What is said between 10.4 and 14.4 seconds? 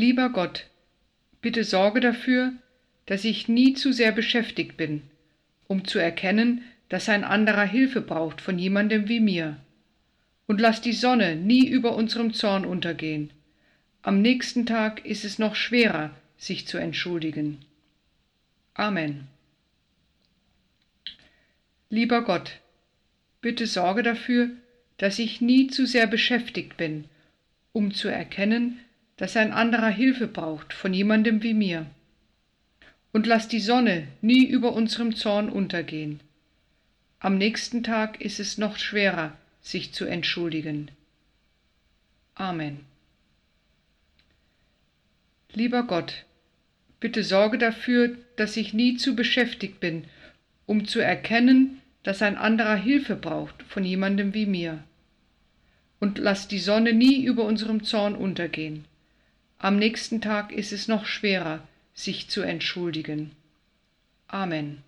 Und lass die Sonne nie über unserem Zorn untergehen. Am